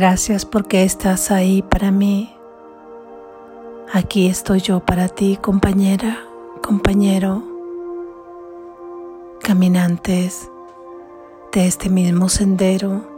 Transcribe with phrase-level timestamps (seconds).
[0.00, 2.32] Gracias porque estás ahí para mí.
[3.92, 6.20] Aquí estoy yo para ti, compañera,
[6.62, 7.42] compañero,
[9.42, 10.52] caminantes
[11.52, 13.08] de este mismo sendero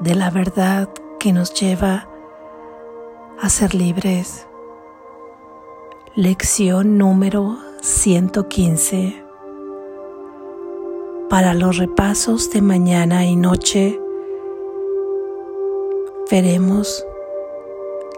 [0.00, 0.88] de la verdad
[1.20, 2.08] que nos lleva
[3.40, 4.48] a ser libres.
[6.16, 9.24] Lección número 115.
[11.28, 14.00] Para los repasos de mañana y noche,
[16.30, 17.04] veremos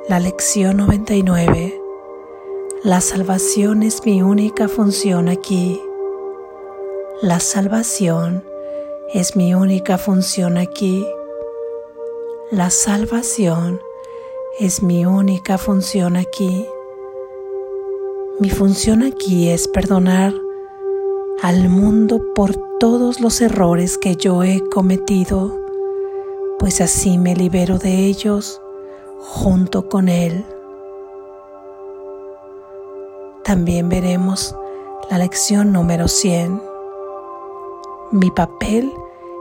[0.09, 1.81] la lección 99.
[2.85, 5.81] La salvación es mi única función aquí.
[7.23, 8.45] La salvación
[9.15, 11.07] es mi única función aquí.
[12.51, 13.81] La salvación
[14.59, 16.67] es mi única función aquí.
[18.41, 20.35] Mi función aquí es perdonar
[21.43, 25.62] al mundo por todos los errores que yo he cometido,
[26.63, 28.63] pues así me libero de ellos
[29.19, 30.47] junto con Él.
[33.43, 34.55] También veremos
[35.11, 36.63] la lección número 100.
[38.13, 38.93] Mi papel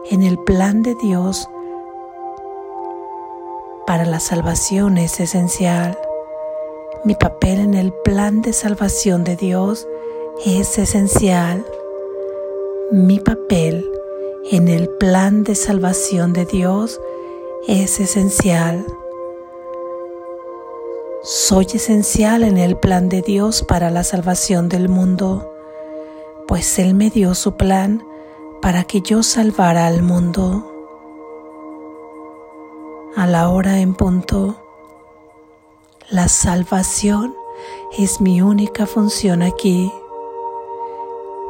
[0.10, 1.48] en el plan de Dios
[3.86, 5.96] para la salvación es esencial.
[7.06, 9.88] Mi papel en el plan de salvación de Dios
[10.44, 11.64] es esencial.
[12.92, 13.88] Mi papel
[14.50, 17.00] en el plan de salvación de Dios
[17.68, 18.86] es esencial.
[21.24, 25.54] Soy esencial en el plan de Dios para la salvación del mundo,
[26.48, 28.04] pues Él me dio su plan
[28.62, 30.68] para que yo salvara al mundo.
[33.16, 34.56] A la hora en punto,
[36.10, 37.36] la salvación
[37.98, 39.92] es mi única función aquí.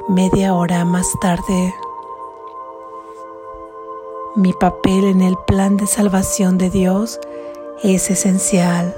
[0.10, 1.74] Media hora más tarde,
[4.36, 7.20] mi papel en el plan de salvación de Dios
[7.84, 8.96] es esencial.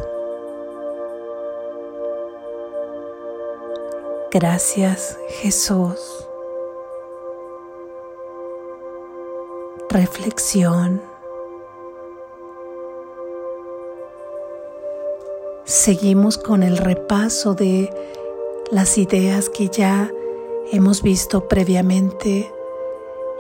[4.31, 6.27] Gracias Jesús.
[9.89, 11.13] Reflexión.
[15.65, 17.89] seguimos con el repaso de
[18.71, 20.11] las ideas que ya
[20.71, 22.51] hemos visto previamente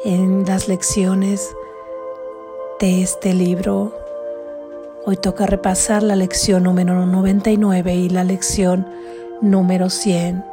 [0.03, 1.55] en las lecciones
[2.79, 3.93] de este libro.
[5.05, 8.87] Hoy toca repasar la lección número 99 y la lección
[9.41, 10.43] número 100.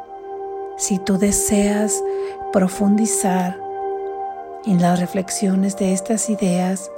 [0.77, 2.03] Si tú deseas
[2.51, 3.59] profundizar
[4.65, 6.91] en las reflexiones de estas ideas,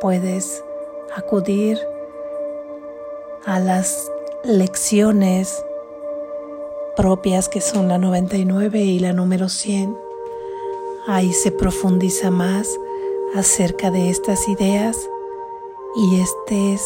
[0.00, 0.62] puedes
[1.14, 1.78] acudir
[3.44, 4.10] a las
[4.44, 5.64] lecciones
[6.96, 9.96] propias que son la 99 y la número 100.
[11.06, 12.68] Ahí se profundiza más
[13.34, 14.96] acerca de estas ideas
[15.96, 16.82] y este es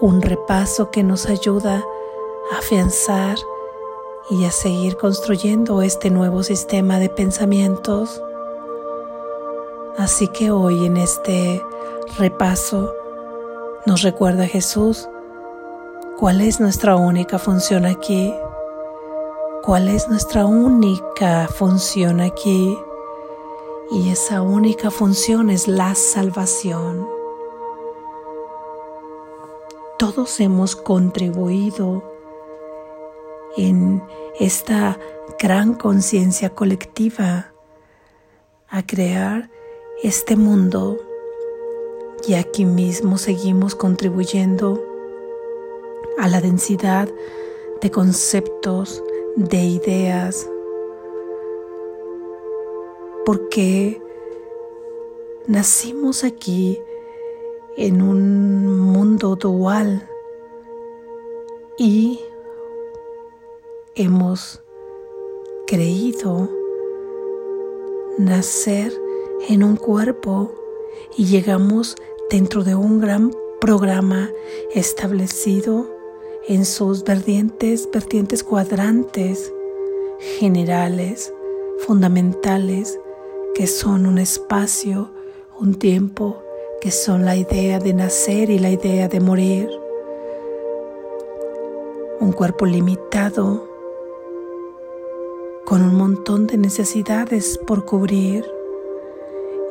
[0.00, 1.84] un repaso que nos ayuda
[2.52, 3.36] a afianzar
[4.30, 8.22] y a seguir construyendo este nuevo sistema de pensamientos.
[9.98, 11.62] Así que hoy en este
[12.18, 12.94] repaso
[13.86, 15.08] nos recuerda Jesús
[16.20, 18.34] ¿Cuál es nuestra única función aquí?
[19.62, 22.76] ¿Cuál es nuestra única función aquí?
[23.92, 27.08] Y esa única función es la salvación.
[29.98, 32.04] Todos hemos contribuido
[33.56, 34.00] en
[34.38, 34.96] esta
[35.40, 37.52] gran conciencia colectiva
[38.68, 39.50] a crear
[40.04, 40.98] este mundo
[42.28, 44.80] y aquí mismo seguimos contribuyendo
[46.16, 47.08] a la densidad
[47.80, 49.02] de conceptos,
[49.34, 50.48] de ideas,
[53.30, 54.02] porque
[55.46, 56.80] nacimos aquí
[57.76, 60.10] en un mundo dual
[61.78, 62.18] y
[63.94, 64.60] hemos
[65.68, 66.50] creído
[68.18, 68.92] nacer
[69.48, 70.52] en un cuerpo
[71.16, 71.94] y llegamos
[72.30, 74.28] dentro de un gran programa
[74.74, 75.88] establecido
[76.48, 79.52] en sus vertientes, vertientes cuadrantes
[80.40, 81.32] generales,
[81.86, 82.98] fundamentales,
[83.54, 85.10] que son un espacio,
[85.58, 86.42] un tiempo,
[86.80, 89.70] que son la idea de nacer y la idea de morir.
[92.20, 93.68] Un cuerpo limitado,
[95.64, 98.44] con un montón de necesidades por cubrir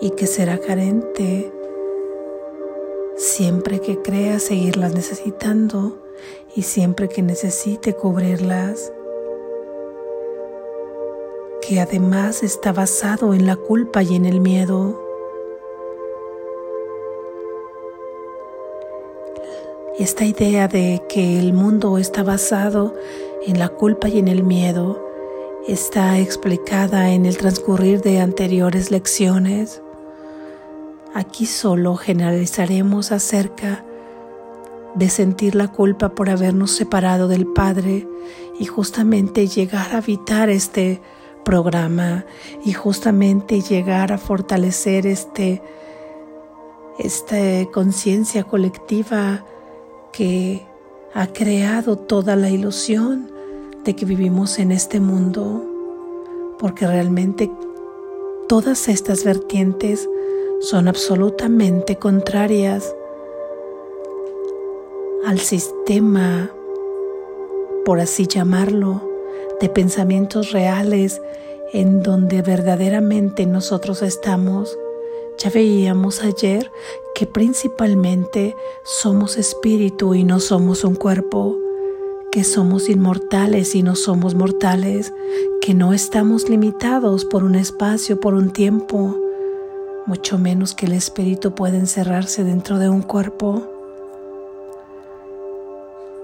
[0.01, 1.51] y que será carente
[3.19, 5.97] siempre que crea seguirlas necesitando
[6.55, 8.93] y siempre que necesite cubrirlas,
[11.69, 15.05] que además está basado en la culpa y en el miedo.
[19.99, 22.95] esta idea de que el mundo está basado
[23.45, 25.05] en la culpa y en el miedo
[25.67, 29.83] está explicada en el transcurrir de anteriores lecciones.
[31.13, 33.83] Aquí solo generalizaremos acerca
[34.95, 38.07] de sentir la culpa por habernos separado del Padre
[38.57, 41.01] y justamente llegar a habitar este
[41.43, 42.25] programa
[42.63, 45.61] y justamente llegar a fortalecer este
[46.99, 47.37] esta
[47.71, 49.45] conciencia colectiva
[50.11, 50.65] que
[51.13, 53.31] ha creado toda la ilusión
[53.85, 55.65] de que vivimos en este mundo,
[56.59, 57.49] porque realmente
[58.49, 60.09] todas estas vertientes
[60.59, 62.93] son absolutamente contrarias
[65.25, 66.51] al sistema,
[67.85, 69.08] por así llamarlo,
[69.59, 71.21] de pensamientos reales
[71.73, 74.77] en donde verdaderamente nosotros estamos.
[75.37, 76.71] Ya veíamos ayer
[77.15, 81.57] que principalmente somos espíritu y no somos un cuerpo,
[82.31, 85.13] que somos inmortales y no somos mortales,
[85.61, 89.17] que no estamos limitados por un espacio, por un tiempo,
[90.05, 93.63] mucho menos que el espíritu puede encerrarse dentro de un cuerpo.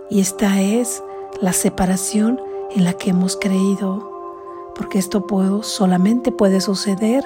[0.09, 1.01] Y esta es
[1.41, 2.39] la separación
[2.71, 4.11] en la que hemos creído,
[4.75, 5.25] porque esto
[5.63, 7.25] solamente puede suceder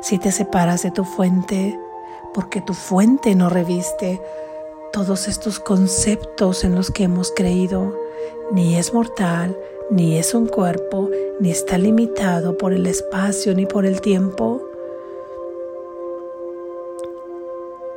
[0.00, 1.78] si te separas de tu fuente,
[2.34, 4.20] porque tu fuente no reviste
[4.92, 7.94] todos estos conceptos en los que hemos creído,
[8.52, 9.56] ni es mortal,
[9.90, 11.08] ni es un cuerpo,
[11.40, 14.62] ni está limitado por el espacio ni por el tiempo.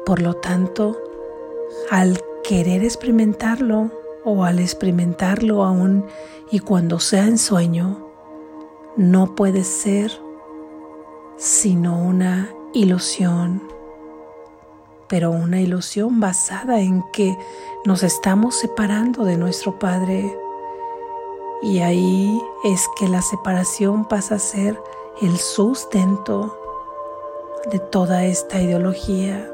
[0.05, 0.97] Por lo tanto,
[1.89, 3.91] al querer experimentarlo,
[4.25, 6.05] o al experimentarlo aún
[6.51, 8.09] y cuando sea en sueño,
[8.97, 10.11] no puede ser
[11.37, 13.61] sino una ilusión,
[15.07, 17.37] pero una ilusión basada en que
[17.85, 20.37] nos estamos separando de nuestro Padre.
[21.61, 24.81] Y ahí es que la separación pasa a ser
[25.21, 26.57] el sustento
[27.71, 29.51] de toda esta ideología.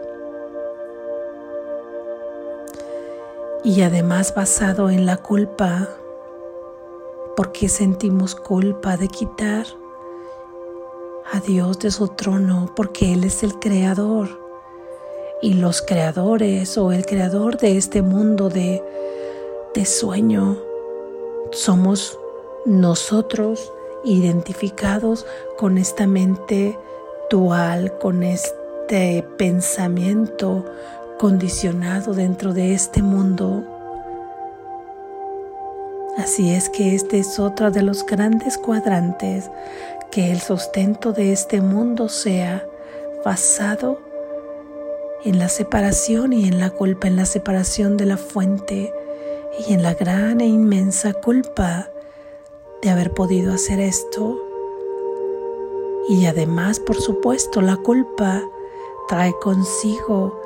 [3.64, 5.88] Y además basado en la culpa,
[7.36, 9.66] porque sentimos culpa de quitar
[11.32, 14.30] a Dios de su trono, porque Él es el creador.
[15.42, 18.84] Y los creadores o el creador de este mundo de,
[19.74, 20.58] de sueño
[21.52, 22.20] somos
[22.66, 23.72] nosotros
[24.04, 25.26] identificados
[25.58, 26.78] con esta mente
[27.30, 30.66] dual, con este pensamiento
[31.22, 33.64] condicionado dentro de este mundo.
[36.18, 39.52] Así es que este es otro de los grandes cuadrantes,
[40.10, 42.66] que el sustento de este mundo sea
[43.24, 44.00] basado
[45.24, 48.92] en la separación y en la culpa, en la separación de la fuente
[49.68, 51.92] y en la gran e inmensa culpa
[52.82, 54.40] de haber podido hacer esto.
[56.10, 58.42] Y además, por supuesto, la culpa
[59.08, 60.41] trae consigo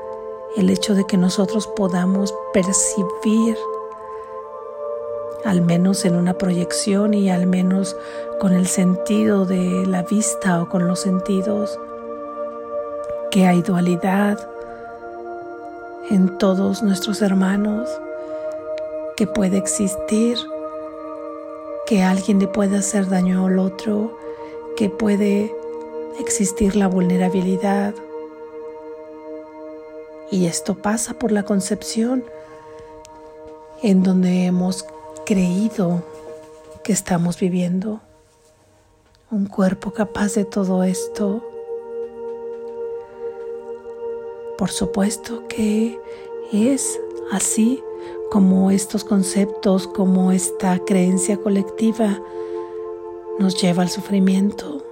[0.56, 3.58] el hecho de que nosotros podamos percibir,
[5.44, 7.96] al menos en una proyección y al menos
[8.40, 11.78] con el sentido de la vista o con los sentidos,
[13.32, 14.50] que hay dualidad
[16.10, 17.90] en todos nuestros hermanos,
[19.18, 20.38] que puede existir,
[21.86, 24.18] que alguien le puede hacer daño al otro,
[24.78, 25.54] que puede
[26.20, 27.94] existir la vulnerabilidad,
[30.32, 32.24] y esto pasa por la concepción
[33.82, 34.86] en donde hemos
[35.26, 36.04] creído
[36.84, 38.02] que estamos viviendo.
[39.32, 41.44] Un cuerpo capaz de todo esto.
[44.58, 46.00] Por supuesto que
[46.54, 47.00] es
[47.32, 47.84] así
[48.32, 52.22] como estos conceptos, como esta creencia colectiva
[53.40, 54.85] nos lleva al sufrimiento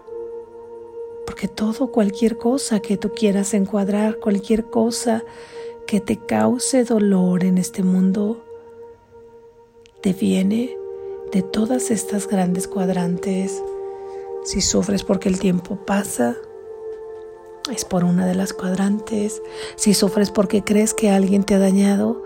[1.43, 5.25] porque todo, cualquier cosa que tú quieras encuadrar, cualquier cosa
[5.85, 8.41] que te cause dolor en este mundo,
[9.99, 10.77] te viene
[11.33, 13.61] de todas estas grandes cuadrantes.
[14.45, 16.37] Si sufres porque el tiempo pasa,
[17.69, 19.41] es por una de las cuadrantes.
[19.75, 22.23] Si sufres porque crees que alguien te ha dañado,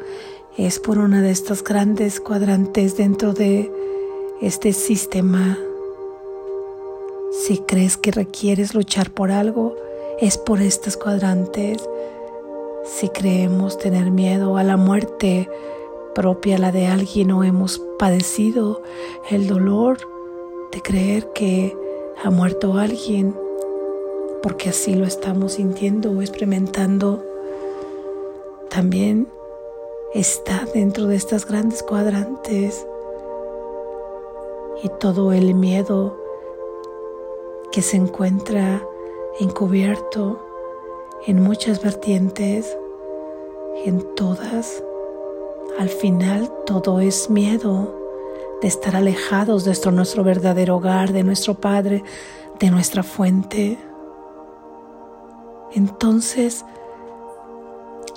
[0.60, 3.72] es por una de estas grandes cuadrantes dentro de
[4.44, 5.58] este sistema
[7.48, 9.74] si crees que requieres luchar por algo,
[10.20, 11.78] es por estos cuadrantes.
[12.84, 15.50] Si creemos tener miedo a la muerte
[16.14, 18.82] propia, la de alguien, o hemos padecido
[19.30, 19.98] el dolor
[20.74, 21.74] de creer que
[22.22, 23.34] ha muerto alguien,
[24.44, 27.24] porque así lo estamos sintiendo o experimentando,
[28.70, 29.26] también
[30.14, 32.86] está dentro de estas grandes cuadrantes
[34.84, 36.27] y todo el miedo
[37.78, 38.82] que se encuentra
[39.40, 40.44] encubierto
[41.28, 42.76] en muchas vertientes,
[43.86, 44.84] en todas.
[45.78, 47.96] Al final todo es miedo
[48.64, 52.04] de estar alejados de nuestro, nuestro verdadero hogar, de nuestro Padre,
[52.60, 53.78] de nuestra fuente.
[55.72, 56.66] Entonces,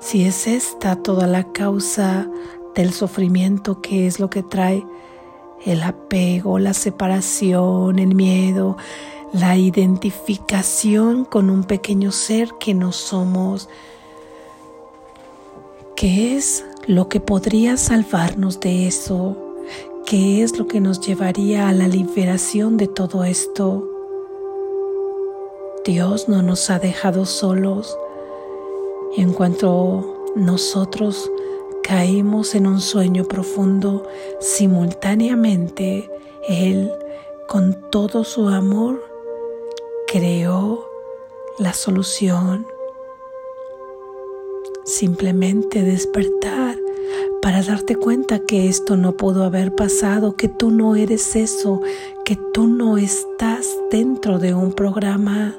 [0.01, 2.27] si es esta toda la causa
[2.75, 4.87] del sufrimiento, que es lo que trae
[5.67, 8.79] el apego, la separación, el miedo,
[9.33, 13.69] la identificación con un pequeño ser que no somos,
[15.97, 19.37] ¿qué es lo que podría salvarnos de eso?
[20.07, 23.89] ¿Qué es lo que nos llevaría a la liberación de todo esto?
[25.85, 27.97] Dios no nos ha dejado solos.
[29.17, 31.31] En cuanto nosotros
[31.83, 34.05] caímos en un sueño profundo,
[34.41, 36.11] simultáneamente
[36.49, 36.91] Él,
[37.47, 39.10] con todo su amor,
[40.11, 40.89] creó
[41.59, 42.67] la solución.
[44.85, 46.77] Simplemente despertar
[47.41, 51.81] para darte cuenta que esto no pudo haber pasado, que tú no eres eso,
[52.25, 55.57] que tú no estás dentro de un programa,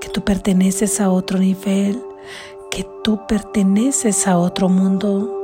[0.00, 2.02] que tú perteneces a otro nivel,
[2.72, 5.38] que tú perteneces a otro mundo.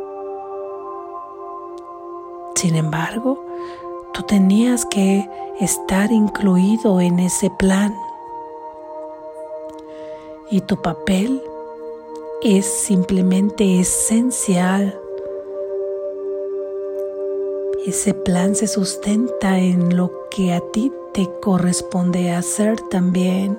[2.56, 3.44] Sin embargo,
[4.12, 5.28] tú tenías que
[5.60, 7.94] estar incluido en ese plan.
[10.50, 11.42] Y tu papel
[12.42, 14.98] es simplemente esencial.
[17.86, 23.58] Ese plan se sustenta en lo que a ti te corresponde hacer también.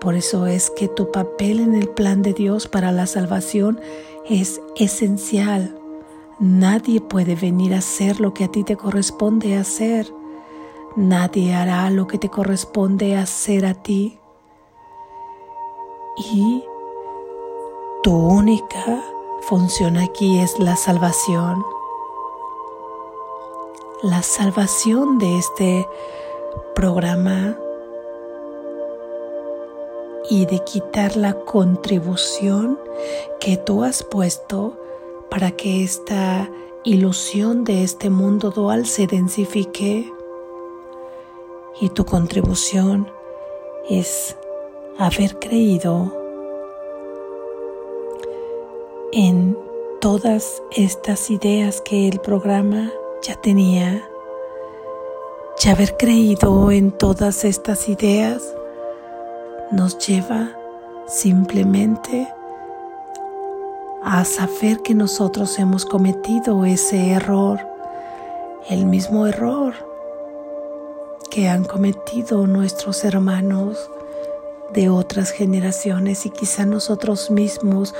[0.00, 3.80] Por eso es que tu papel en el plan de Dios para la salvación
[4.28, 5.77] es esencial.
[6.40, 10.14] Nadie puede venir a hacer lo que a ti te corresponde hacer.
[10.94, 14.20] Nadie hará lo que te corresponde hacer a ti.
[16.32, 16.62] Y
[18.04, 19.02] tu única
[19.48, 21.66] función aquí es la salvación.
[24.02, 25.88] La salvación de este
[26.76, 27.58] programa
[30.30, 32.78] y de quitar la contribución
[33.40, 34.77] que tú has puesto
[35.30, 36.50] para que esta
[36.84, 40.12] ilusión de este mundo dual se densifique.
[41.80, 43.10] Y tu contribución
[43.88, 44.36] es
[44.98, 46.12] haber creído
[49.12, 49.56] en
[50.00, 52.92] todas estas ideas que el programa
[53.22, 54.08] ya tenía,
[55.64, 58.54] y haber creído en todas estas ideas
[59.72, 60.56] nos lleva
[61.06, 62.28] simplemente
[64.10, 67.60] a saber que nosotros hemos cometido ese error,
[68.70, 69.74] el mismo error
[71.30, 73.90] que han cometido nuestros hermanos
[74.72, 77.94] de otras generaciones y quizá nosotros mismos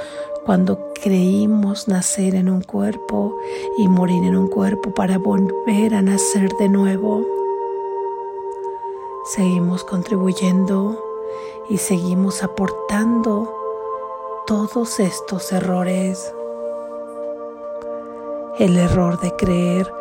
[0.47, 3.37] cuando creímos nacer en un cuerpo
[3.77, 7.23] y morir en un cuerpo para volver a nacer de nuevo.
[9.27, 10.99] Seguimos contribuyendo
[11.69, 13.58] y seguimos aportando
[14.49, 16.33] todos estos errores.
[18.59, 19.93] El error de creer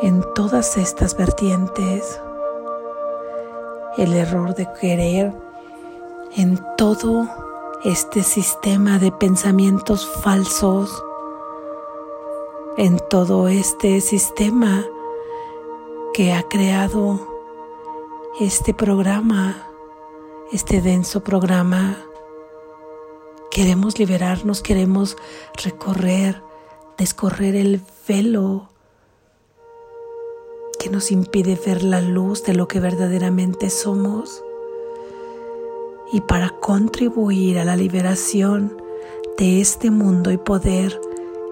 [0.00, 2.18] en todas estas vertientes
[3.98, 5.30] el error de querer
[6.36, 7.28] en todo
[7.84, 11.04] este sistema de pensamientos falsos,
[12.78, 14.86] en todo este sistema
[16.14, 17.20] que ha creado
[18.40, 19.68] este programa,
[20.50, 21.98] este denso programa.
[23.56, 25.16] Queremos liberarnos, queremos
[25.64, 26.42] recorrer,
[26.98, 28.68] descorrer el velo
[30.78, 34.44] que nos impide ver la luz de lo que verdaderamente somos.
[36.12, 38.76] Y para contribuir a la liberación
[39.38, 41.00] de este mundo y poder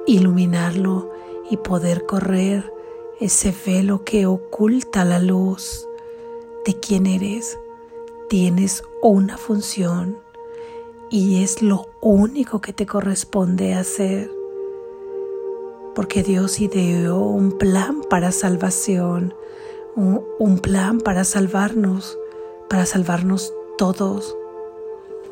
[0.06, 1.11] iluminarlo
[1.49, 2.70] y poder correr
[3.18, 5.88] ese velo que oculta la luz
[6.66, 7.58] de quién eres,
[8.28, 10.23] tienes una función
[11.14, 14.28] y es lo único que te corresponde hacer
[15.94, 19.33] porque Dios ideó un plan para salvación,
[19.94, 22.18] un, plan para salvarnos,
[22.68, 24.37] para salvarnos todos.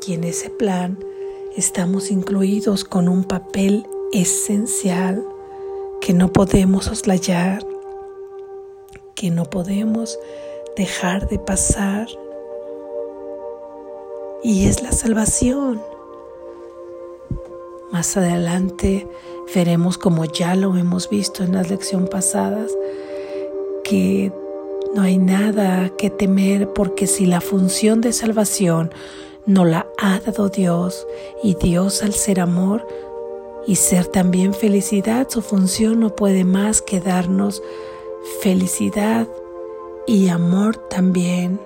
[0.06, 1.04] Y en ese plan
[1.56, 5.26] estamos incluidos con un papel esencial
[6.00, 7.66] que no podemos oslayar,
[9.16, 10.16] que no podemos
[10.76, 12.06] dejar de pasar.
[14.42, 15.80] Y es la salvación.
[17.92, 19.06] más adelante
[19.54, 22.72] veremos, como ya lo hemos visto en las lecciones pasadas,
[23.84, 24.32] que
[24.94, 28.90] no hay nada que temer porque si la función de salvación
[29.46, 31.06] no la ha dado Dios
[31.42, 32.86] y Dios al ser amor
[33.66, 37.62] y ser también felicidad, su función no puede más que darnos
[38.40, 39.28] felicidad
[40.06, 41.60] y amor también.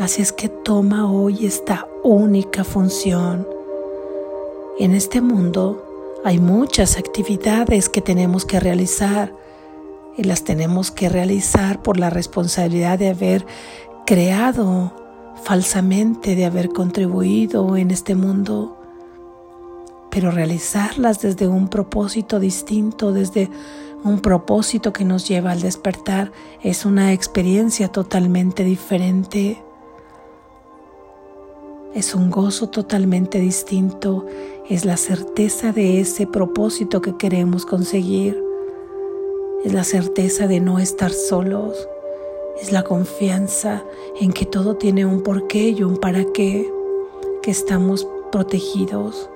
[0.00, 3.46] Así es que toma hoy esta única función.
[4.78, 9.34] En este mundo hay muchas actividades que tenemos que realizar
[10.16, 13.46] y las tenemos que realizar por la responsabilidad de haber
[14.06, 14.92] creado
[15.42, 18.78] falsamente, de haber contribuido en este mundo,
[20.10, 23.50] pero realizarlas desde un propósito distinto, desde
[24.04, 26.32] un propósito que nos lleva al despertar,
[26.62, 29.62] es una experiencia totalmente diferente.
[31.94, 34.24] Es un gozo totalmente distinto,
[34.68, 38.42] es la certeza de ese propósito que queremos conseguir,
[39.62, 41.86] es la certeza de no estar solos,
[42.60, 43.84] es la confianza
[44.18, 46.66] en que todo tiene un porqué y un para qué,
[47.42, 49.28] que estamos protegidos,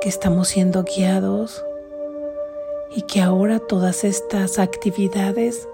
[0.00, 1.64] que estamos siendo guiados.
[2.96, 5.68] Y que ahora todas estas actividades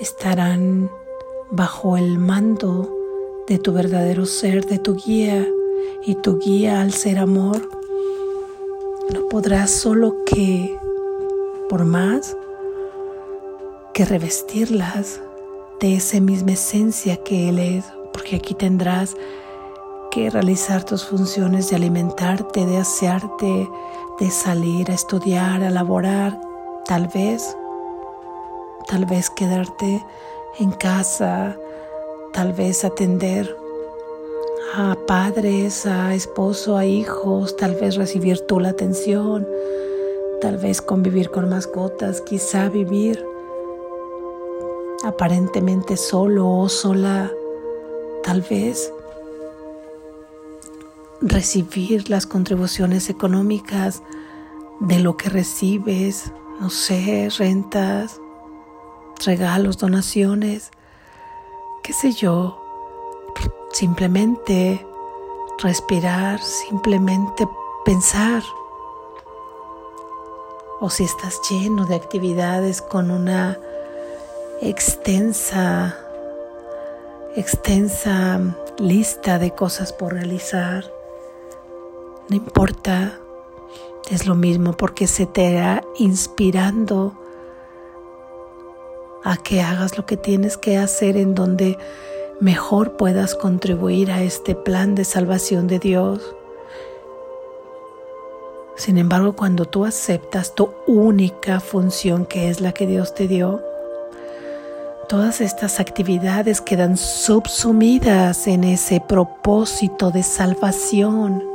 [0.00, 0.90] estarán
[1.52, 2.99] bajo el mando
[3.50, 5.44] de tu verdadero ser, de tu guía
[6.06, 7.68] y tu guía al ser amor.
[9.12, 10.78] No podrás solo que,
[11.68, 12.36] por más,
[13.92, 15.20] que revestirlas
[15.80, 19.16] de esa misma esencia que Él es, porque aquí tendrás
[20.12, 23.68] que realizar tus funciones de alimentarte, de asearte,
[24.20, 26.40] de salir a estudiar, a laborar,
[26.84, 27.56] tal vez,
[28.86, 30.06] tal vez quedarte
[30.60, 31.56] en casa,
[32.32, 33.56] tal vez atender
[34.74, 39.46] a padres, a esposo, a hijos, tal vez recibir tú la atención,
[40.40, 43.24] tal vez convivir con mascotas, quizá vivir
[45.04, 47.30] aparentemente solo o sola,
[48.22, 48.92] tal vez
[51.20, 54.02] recibir las contribuciones económicas
[54.80, 58.20] de lo que recibes, no sé, rentas,
[59.24, 60.70] regalos, donaciones,
[61.82, 62.60] qué sé yo,
[63.72, 64.86] simplemente
[65.62, 67.48] respirar, simplemente
[67.84, 68.42] pensar.
[70.80, 73.58] O si estás lleno de actividades con una
[74.62, 75.98] extensa,
[77.36, 78.40] extensa
[78.78, 80.84] lista de cosas por realizar
[82.30, 83.18] no importa,
[84.08, 87.12] es lo mismo porque se te irá inspirando
[89.24, 91.78] a que hagas lo que tienes que hacer en donde
[92.40, 96.34] mejor puedas contribuir a este plan de salvación de Dios.
[98.76, 103.62] Sin embargo, cuando tú aceptas tu única función que es la que Dios te dio,
[105.08, 111.49] todas estas actividades quedan subsumidas en ese propósito de salvación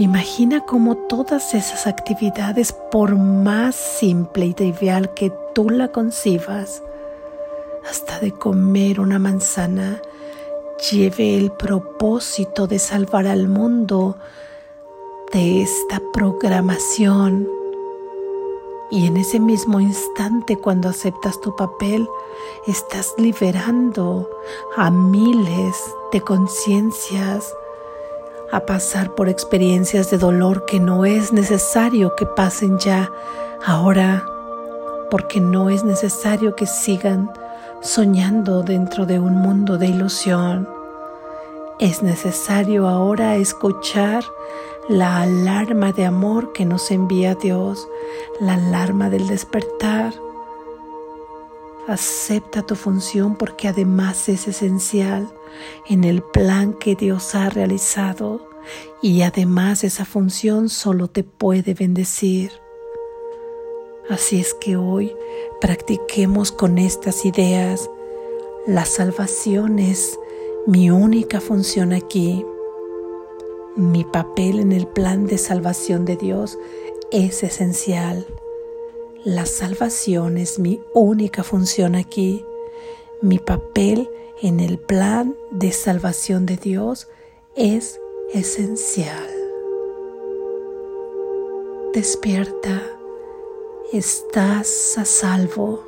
[0.00, 6.84] Imagina cómo todas esas actividades, por más simple y trivial que tú la concibas,
[7.90, 10.00] hasta de comer una manzana,
[10.92, 14.16] lleve el propósito de salvar al mundo
[15.32, 17.48] de esta programación.
[18.92, 22.08] Y en ese mismo instante, cuando aceptas tu papel,
[22.68, 24.30] estás liberando
[24.76, 25.76] a miles
[26.12, 27.52] de conciencias
[28.50, 33.10] a pasar por experiencias de dolor que no es necesario que pasen ya
[33.64, 34.24] ahora,
[35.10, 37.30] porque no es necesario que sigan
[37.80, 40.68] soñando dentro de un mundo de ilusión.
[41.78, 44.24] Es necesario ahora escuchar
[44.88, 47.86] la alarma de amor que nos envía Dios,
[48.40, 50.14] la alarma del despertar.
[51.88, 55.26] Acepta tu función porque además es esencial
[55.88, 58.46] en el plan que Dios ha realizado
[59.00, 62.52] y además esa función solo te puede bendecir.
[64.10, 65.16] Así es que hoy
[65.62, 67.88] practiquemos con estas ideas.
[68.66, 70.18] La salvación es
[70.66, 72.44] mi única función aquí.
[73.76, 76.58] Mi papel en el plan de salvación de Dios
[77.12, 78.26] es esencial.
[79.24, 82.44] La salvación es mi única función aquí.
[83.20, 84.08] Mi papel
[84.40, 87.08] en el plan de salvación de Dios
[87.56, 88.00] es
[88.32, 89.28] esencial.
[91.92, 92.80] Despierta,
[93.92, 95.87] estás a salvo.